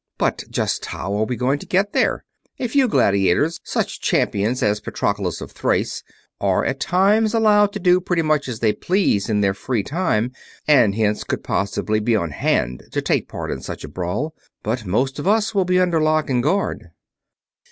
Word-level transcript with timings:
"But 0.17 0.45
just 0.49 0.85
how 0.85 1.13
are 1.13 1.25
we 1.25 1.35
going 1.35 1.59
to 1.59 1.67
get 1.67 1.93
there? 1.93 2.25
A 2.57 2.67
few 2.67 2.87
gladiators 2.87 3.59
such 3.63 4.01
champions 4.01 4.63
as 4.63 4.81
Patroclus 4.81 5.41
of 5.41 5.51
Thrace 5.51 6.01
are 6.39 6.65
at 6.65 6.79
times 6.79 7.35
allowed 7.35 7.71
to 7.73 7.79
do 7.79 8.01
pretty 8.01 8.23
much 8.23 8.47
as 8.49 8.61
they 8.61 8.73
please 8.73 9.29
in 9.29 9.41
their 9.41 9.53
free 9.53 9.83
time, 9.83 10.31
and 10.67 10.95
hence 10.95 11.23
could 11.23 11.43
possibly 11.43 11.99
be 11.99 12.15
on 12.15 12.31
hand 12.31 12.81
to 12.93 12.99
take 13.03 13.29
part 13.29 13.51
in 13.51 13.61
such 13.61 13.83
a 13.83 13.87
brawl, 13.87 14.33
but 14.63 14.87
most 14.87 15.19
of 15.19 15.27
us 15.27 15.53
will 15.53 15.65
be 15.65 15.79
under 15.79 16.01
lock 16.01 16.31
and 16.31 16.41
guard." 16.41 16.89